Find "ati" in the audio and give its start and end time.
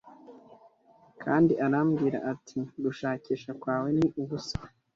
2.31-2.57